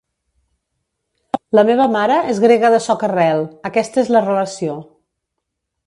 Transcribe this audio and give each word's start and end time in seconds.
La 1.59 1.65
meva 1.67 1.87
mare 1.97 2.17
és 2.33 2.41
grega 2.47 2.73
de 2.77 2.81
soca-rel, 2.87 3.47
aquesta 3.71 4.03
és 4.07 4.11
la 4.17 4.27
relació. 4.29 4.81